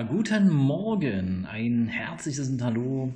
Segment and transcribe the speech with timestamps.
[0.00, 3.12] Guten Morgen, ein herzliches Hallo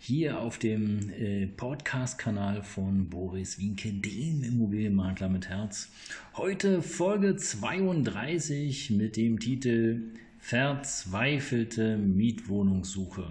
[0.00, 5.88] hier auf dem äh, Podcast-Kanal von Boris Winke, dem Immobilienmakler mit Herz.
[6.34, 13.30] Heute Folge 32 mit dem Titel Verzweifelte Mietwohnungssuche.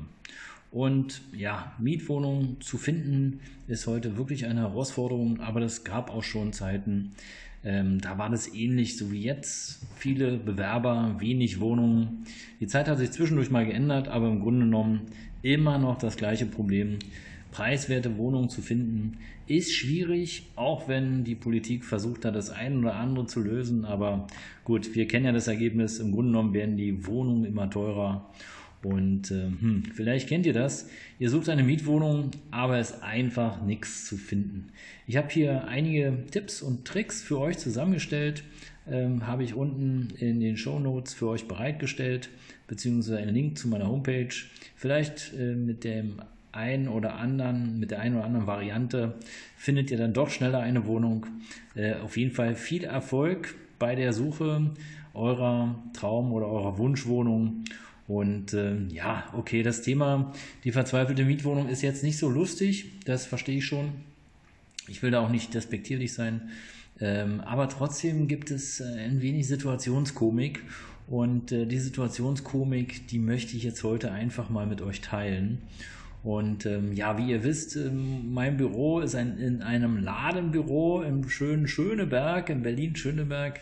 [0.72, 6.53] Und ja, Mietwohnungen zu finden ist heute wirklich eine Herausforderung, aber das gab auch schon
[6.53, 7.13] Zeiten,
[7.67, 9.85] ähm, da war das ähnlich so wie jetzt.
[9.98, 12.23] Viele Bewerber, wenig Wohnungen.
[12.62, 15.02] Die Zeit hat sich zwischendurch mal geändert, aber im Grunde genommen
[15.41, 16.99] immer noch das gleiche Problem.
[17.52, 22.95] Preiswerte Wohnungen zu finden ist schwierig, auch wenn die Politik versucht hat, das eine oder
[22.95, 23.84] andere zu lösen.
[23.84, 24.28] Aber
[24.63, 26.00] gut, wir kennen ja das Ergebnis.
[26.00, 28.30] Im Grunde genommen werden die Wohnungen immer teurer.
[28.83, 30.89] Und äh, hm, vielleicht kennt ihr das.
[31.20, 34.67] Ihr sucht eine Mietwohnung, aber es ist einfach nichts zu finden.
[35.08, 38.44] Ich habe hier einige Tipps und Tricks für euch zusammengestellt.
[38.89, 42.30] Ähm, habe ich unten in den Show Notes für euch bereitgestellt,
[42.67, 44.34] beziehungsweise einen Link zu meiner Homepage.
[44.75, 49.16] Vielleicht äh, mit dem einen oder anderen, mit der einen oder anderen Variante
[49.58, 51.25] findet ihr dann doch schneller eine Wohnung.
[51.75, 54.72] Äh, auf jeden Fall viel Erfolg bei der Suche
[55.14, 57.64] eurer Traum- oder eurer Wunschwohnung.
[58.08, 63.25] Und äh, ja, okay, das Thema, die verzweifelte Mietwohnung ist jetzt nicht so lustig, das
[63.25, 63.89] verstehe ich schon.
[64.88, 66.50] Ich will da auch nicht despektierlich sein.
[67.00, 70.63] Ähm, aber trotzdem gibt es äh, ein wenig Situationskomik.
[71.08, 75.59] Und äh, die Situationskomik, die möchte ich jetzt heute einfach mal mit euch teilen.
[76.23, 81.29] Und ähm, ja, wie ihr wisst, ähm, mein Büro ist ein, in einem Ladenbüro im
[81.29, 83.59] schönen Schöneberg, in Berlin-Schöneberg,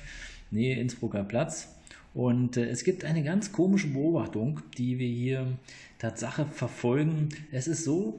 [0.50, 1.75] Nähe Innsbrucker Platz.
[2.16, 5.58] Und äh, es gibt eine ganz komische Beobachtung, die wir hier
[6.00, 7.30] Tatsache verfolgen.
[7.52, 8.18] Es ist so,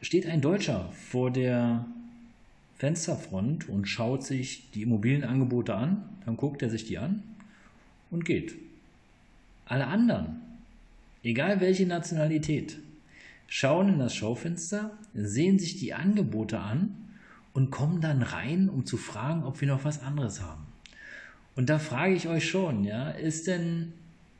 [0.00, 1.84] steht ein Deutscher vor der
[2.78, 7.22] Fensterfront und schaut sich die Immobilienangebote an, dann guckt er sich die an
[8.10, 8.54] und geht.
[9.66, 10.40] Alle anderen,
[11.22, 12.78] egal welche Nationalität,
[13.46, 16.94] schauen in das Schaufenster, sehen sich die Angebote an
[17.52, 20.63] und kommen dann rein, um zu fragen, ob wir noch was anderes haben.
[21.56, 23.92] Und da frage ich euch schon, ja, ist denn,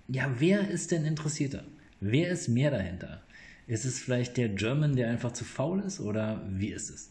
[0.09, 1.65] ja, wer ist denn interessierter?
[2.01, 3.23] Wer ist mehr dahinter?
[3.67, 7.11] Ist es vielleicht der German, der einfach zu faul ist oder wie ist es?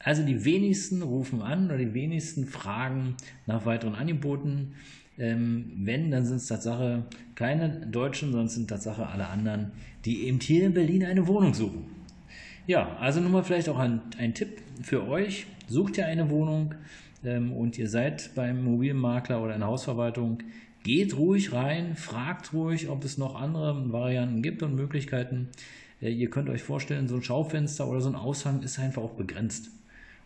[0.00, 3.16] Also die wenigsten rufen an oder die wenigsten fragen
[3.46, 4.74] nach weiteren Angeboten.
[5.16, 7.04] Ähm, wenn, dann sind es Tatsache
[7.36, 9.72] keine Deutschen, sondern sind Tatsache alle anderen,
[10.04, 11.86] die eben hier in Berlin eine Wohnung suchen.
[12.66, 15.46] Ja, also nun mal vielleicht auch ein, ein Tipp für euch.
[15.68, 16.74] Sucht ihr eine Wohnung,
[17.24, 20.38] und ihr seid beim Immobilienmakler oder in der Hausverwaltung,
[20.82, 25.48] geht ruhig rein, fragt ruhig, ob es noch andere Varianten gibt und Möglichkeiten.
[26.00, 29.14] Äh, ihr könnt euch vorstellen, so ein Schaufenster oder so ein Aushang ist einfach auch
[29.14, 29.70] begrenzt.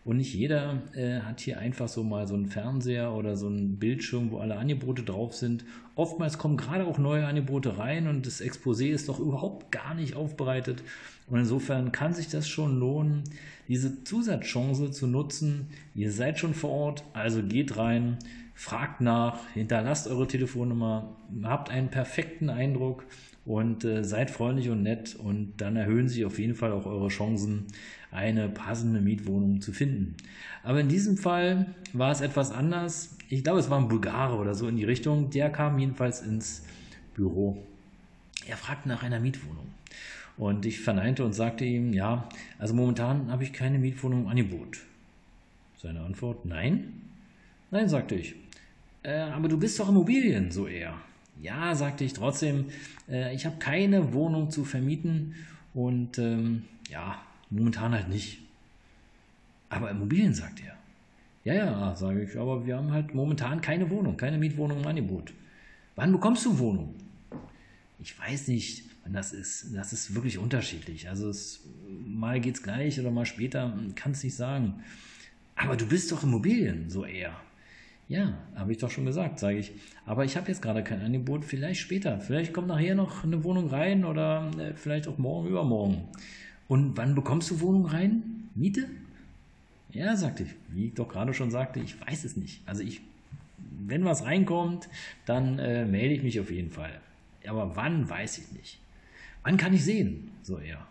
[0.05, 3.77] Und nicht jeder äh, hat hier einfach so mal so einen Fernseher oder so einen
[3.77, 5.65] Bildschirm, wo alle Angebote drauf sind.
[5.95, 10.15] Oftmals kommen gerade auch neue Angebote rein und das Exposé ist doch überhaupt gar nicht
[10.15, 10.83] aufbereitet.
[11.27, 13.23] Und insofern kann sich das schon lohnen,
[13.67, 15.67] diese Zusatzchance zu nutzen.
[15.93, 18.17] Ihr seid schon vor Ort, also geht rein,
[18.55, 23.05] fragt nach, hinterlasst eure Telefonnummer, habt einen perfekten Eindruck
[23.45, 27.07] und äh, seid freundlich und nett und dann erhöhen sich auf jeden Fall auch eure
[27.07, 27.67] Chancen,
[28.11, 30.15] eine passende Mietwohnung zu finden.
[30.63, 33.15] Aber in diesem Fall war es etwas anders.
[33.29, 35.29] Ich glaube, es war ein Bulgare oder so in die Richtung.
[35.29, 36.65] Der kam jedenfalls ins
[37.13, 37.63] Büro.
[38.47, 39.67] Er fragte nach einer Mietwohnung.
[40.37, 42.27] Und ich verneinte und sagte ihm, ja,
[42.57, 44.79] also momentan habe ich keine Mietwohnung im Angebot.
[45.77, 46.93] Seine Antwort, nein?
[47.71, 48.35] Nein, sagte ich.
[49.03, 50.95] Äh, aber du bist doch Immobilien, so eher.
[51.41, 52.65] Ja, sagte ich trotzdem,
[53.09, 55.35] äh, ich habe keine Wohnung zu vermieten
[55.73, 58.39] und ähm, ja, momentan halt nicht.
[59.69, 60.77] Aber Immobilien, sagt er.
[61.45, 65.33] Ja, ja, sage ich, aber wir haben halt momentan keine Wohnung, keine Mietwohnung im Angebot.
[65.95, 66.95] Wann bekommst du Wohnung?
[68.01, 69.75] Ich weiß nicht, wann das ist.
[69.75, 71.09] Das ist wirklich unterschiedlich.
[71.09, 71.65] Also es,
[72.05, 74.83] mal geht's gleich oder mal später, kann es nicht sagen.
[75.55, 77.35] Aber du bist doch Immobilien, so eher.
[78.07, 79.71] Ja, habe ich doch schon gesagt, sage ich.
[80.05, 82.19] Aber ich habe jetzt gerade kein Angebot, vielleicht später.
[82.19, 86.07] Vielleicht kommt nachher noch eine Wohnung rein oder äh, vielleicht auch morgen, übermorgen.
[86.69, 88.47] Und wann bekommst du Wohnung rein?
[88.53, 88.87] Miete?
[89.91, 90.49] Ja, sagte ich.
[90.69, 92.61] Wie ich doch gerade schon sagte, ich weiß es nicht.
[92.67, 93.01] Also ich,
[93.85, 94.87] wenn was reinkommt,
[95.25, 97.01] dann äh, melde ich mich auf jeden Fall.
[97.47, 98.79] Aber wann, weiß ich nicht.
[99.41, 100.29] Wann kann ich sehen?
[100.43, 100.85] So eher.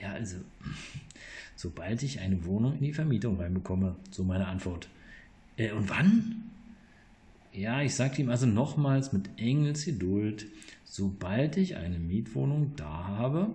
[0.00, 0.38] Ja, also,
[1.56, 4.88] sobald ich eine Wohnung in die Vermietung reinbekomme, so meine Antwort.
[5.58, 6.44] Äh, und wann?
[7.52, 10.46] Ja, ich sagte ihm also nochmals mit Engelsgeduld,
[10.84, 13.54] sobald ich eine Mietwohnung da habe,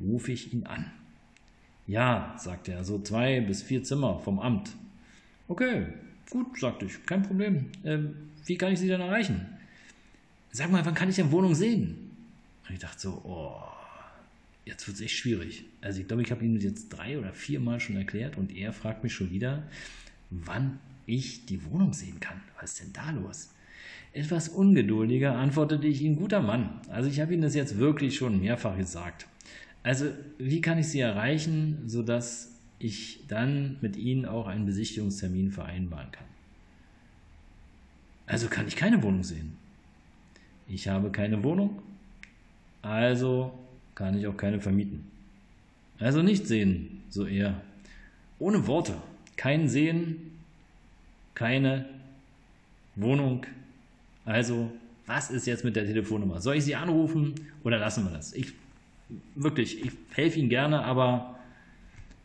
[0.00, 0.90] rufe ich ihn an.
[1.86, 4.70] Ja, sagte er, so zwei bis vier Zimmer vom Amt.
[5.48, 5.86] Okay,
[6.30, 7.66] gut, sagte ich, kein Problem.
[7.84, 8.14] Ähm,
[8.46, 9.46] wie kann ich Sie denn erreichen?
[10.50, 12.10] Sag mal, wann kann ich denn Wohnung sehen?
[12.66, 13.60] Und ich dachte so, oh,
[14.64, 15.64] jetzt wird es echt schwierig.
[15.82, 18.54] Also ich glaube, ich habe ihm das jetzt drei oder vier Mal schon erklärt und
[18.56, 19.64] er fragt mich schon wieder,
[20.30, 22.40] wann ich die Wohnung sehen kann.
[22.60, 23.50] Was ist denn da los?
[24.12, 26.80] Etwas ungeduldiger antwortete ich ihm, guter Mann.
[26.88, 29.26] Also ich habe Ihnen das jetzt wirklich schon mehrfach gesagt.
[29.84, 30.06] Also
[30.38, 36.26] wie kann ich Sie erreichen, sodass ich dann mit Ihnen auch einen Besichtigungstermin vereinbaren kann?
[38.26, 39.56] Also kann ich keine Wohnung sehen.
[40.66, 41.82] Ich habe keine Wohnung,
[42.80, 43.52] also
[43.94, 45.04] kann ich auch keine vermieten.
[45.98, 47.60] Also nicht sehen, so eher.
[48.38, 48.94] Ohne Worte.
[49.36, 50.32] Kein Sehen,
[51.34, 51.84] keine
[52.96, 53.44] Wohnung.
[54.24, 54.72] Also,
[55.06, 56.40] was ist jetzt mit der Telefonnummer?
[56.40, 58.32] Soll ich sie anrufen oder lassen wir das?
[58.32, 58.54] Ich
[59.34, 61.38] wirklich, ich helfe Ihnen gerne, aber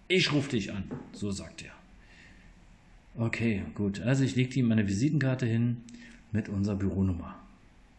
[0.08, 0.84] ich rufe dich an,
[1.14, 1.72] so sagt er.
[3.18, 4.02] Okay, gut.
[4.02, 5.78] Also ich lege ihm meine Visitenkarte hin
[6.31, 7.36] mit unserer Büronummer.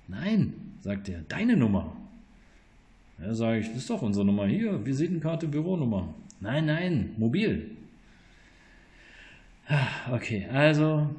[0.08, 1.96] Nein, sagt er, deine Nummer.
[3.20, 6.14] Ja, sage ich, das ist doch unsere Nummer hier, Visitenkarte, Büronummer.
[6.40, 7.70] Nein, nein, mobil.
[9.68, 11.10] Ah, okay, also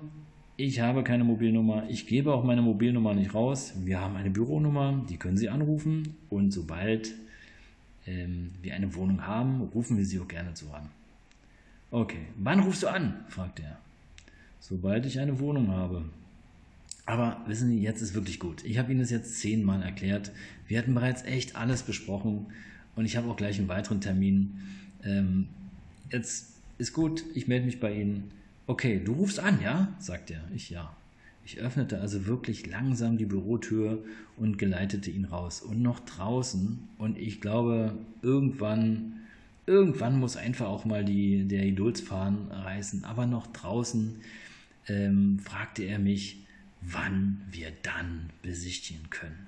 [0.58, 1.84] ich habe keine Mobilnummer.
[1.90, 3.74] Ich gebe auch meine Mobilnummer nicht raus.
[3.86, 6.16] Wir haben eine Büronummer, die können Sie anrufen.
[6.30, 7.13] Und sobald
[8.06, 10.89] ähm, wir eine Wohnung haben, rufen wir Sie auch gerne zu an.
[11.92, 13.25] Okay, wann rufst du an?
[13.27, 13.77] fragt er.
[14.59, 16.06] Sobald ich eine Wohnung habe.
[17.06, 18.63] Aber wissen Sie, jetzt ist wirklich gut.
[18.63, 20.31] Ich habe Ihnen das jetzt zehnmal erklärt.
[20.68, 22.45] Wir hatten bereits echt alles besprochen
[22.95, 24.62] und ich habe auch gleich einen weiteren Termin.
[25.03, 25.48] Ähm,
[26.12, 28.31] jetzt ist gut, ich melde mich bei Ihnen.
[28.68, 29.94] Okay, du rufst an, ja?
[30.00, 30.42] sagt er.
[30.56, 30.95] Ich ja.
[31.51, 34.01] Ich öffnete also wirklich langsam die Bürotür
[34.38, 35.62] und geleitete ihn raus.
[35.62, 39.19] Und noch draußen, und ich glaube, irgendwann,
[39.65, 44.21] irgendwann muss einfach auch mal die, der Geduldsfaden reißen, aber noch draußen
[44.88, 46.38] ähm, fragte er mich,
[46.80, 49.48] wann wir dann besichtigen können.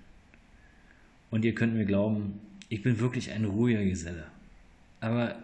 [1.32, 2.34] Und ihr könnt mir glauben,
[2.68, 4.26] ich bin wirklich ein ruhiger Geselle.
[5.00, 5.42] Aber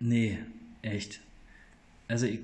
[0.00, 0.38] nee,
[0.82, 1.20] echt.
[2.08, 2.40] Also ich,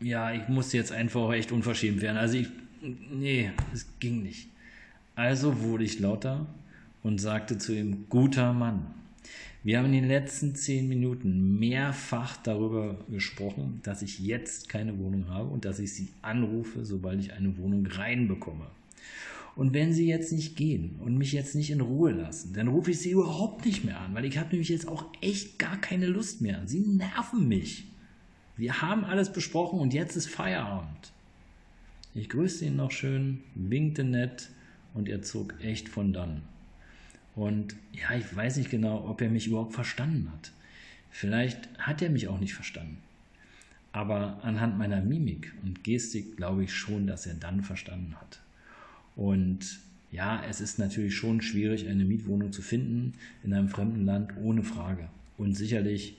[0.00, 2.18] ja, ich musste jetzt einfach echt unverschämt werden.
[2.18, 2.48] Also ich,
[2.82, 4.48] nee, es ging nicht.
[5.14, 6.46] Also wurde ich lauter
[7.02, 8.86] und sagte zu ihm, guter Mann,
[9.62, 15.28] wir haben in den letzten zehn Minuten mehrfach darüber gesprochen, dass ich jetzt keine Wohnung
[15.28, 18.66] habe und dass ich Sie anrufe, sobald ich eine Wohnung reinbekomme.
[19.56, 22.92] Und wenn Sie jetzt nicht gehen und mich jetzt nicht in Ruhe lassen, dann rufe
[22.92, 26.06] ich Sie überhaupt nicht mehr an, weil ich habe nämlich jetzt auch echt gar keine
[26.06, 26.62] Lust mehr.
[26.64, 27.84] Sie nerven mich.
[28.56, 31.12] Wir haben alles besprochen und jetzt ist Feierabend.
[32.12, 34.50] Ich grüßte ihn noch schön, winkte nett
[34.94, 36.42] und er zog echt von dann.
[37.36, 40.50] Und ja, ich weiß nicht genau, ob er mich überhaupt verstanden hat.
[41.10, 42.98] Vielleicht hat er mich auch nicht verstanden.
[43.92, 48.40] Aber anhand meiner Mimik und Gestik glaube ich schon, dass er dann verstanden hat.
[49.14, 49.78] Und
[50.10, 53.14] ja, es ist natürlich schon schwierig, eine Mietwohnung zu finden
[53.44, 55.08] in einem fremden Land, ohne Frage.
[55.38, 56.16] Und sicherlich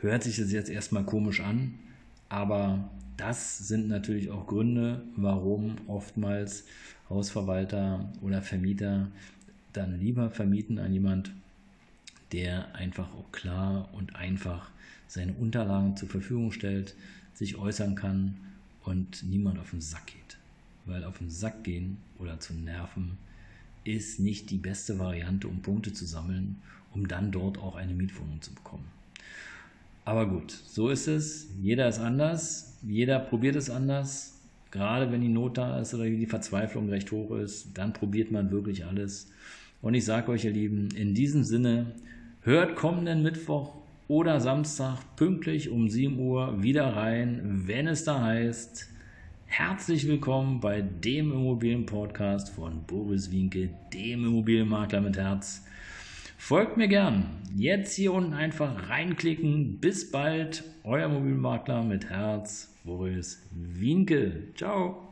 [0.00, 1.74] hört sich das jetzt erstmal komisch an,
[2.28, 6.64] aber das sind natürlich auch Gründe, warum oftmals
[7.08, 9.08] Hausverwalter oder Vermieter
[9.72, 11.32] dann lieber vermieten an jemand,
[12.32, 14.70] der einfach auch klar und einfach
[15.06, 16.94] seine Unterlagen zur Verfügung stellt,
[17.34, 18.36] sich äußern kann
[18.82, 20.38] und niemand auf den Sack geht.
[20.84, 23.18] Weil auf den Sack gehen oder zu nerven
[23.84, 26.60] ist nicht die beste Variante, um Punkte zu sammeln,
[26.92, 28.95] um dann dort auch eine Mietwohnung zu bekommen.
[30.06, 31.48] Aber gut, so ist es.
[31.60, 32.78] Jeder ist anders.
[32.86, 34.40] Jeder probiert es anders.
[34.70, 38.52] Gerade wenn die Not da ist oder die Verzweiflung recht hoch ist, dann probiert man
[38.52, 39.32] wirklich alles.
[39.82, 41.86] Und ich sage euch, ihr Lieben, in diesem Sinne,
[42.42, 43.74] hört kommenden Mittwoch
[44.06, 48.88] oder Samstag pünktlich um 7 Uhr wieder rein, wenn es da heißt,
[49.46, 55.64] herzlich willkommen bei dem Immobilienpodcast von Boris Winke, dem Immobilienmakler mit Herz.
[56.38, 57.42] Folgt mir gern.
[57.54, 59.78] Jetzt hier unten einfach reinklicken.
[59.80, 60.64] Bis bald.
[60.84, 64.52] Euer Mobilmakler mit Herz, Boris Winke.
[64.54, 65.05] Ciao.